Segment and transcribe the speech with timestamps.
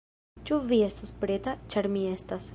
[0.49, 1.55] Ĉu vi estas preta?
[1.75, 2.49] ĉar mi estas